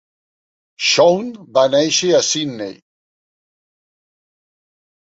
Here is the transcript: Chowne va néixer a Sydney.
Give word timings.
Chowne 0.87 1.45
va 1.59 1.65
néixer 1.75 2.11
a 2.15 2.23
Sydney. 2.31 2.75